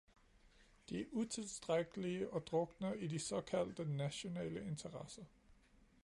De 0.89 1.01
er 1.01 1.05
utilstrækkelige 1.11 2.29
og 2.29 2.47
drukner 2.47 2.93
i 2.93 3.07
de 3.07 3.19
såkaldte 3.19 3.85
nationale 3.91 4.65
interesser. 4.67 5.23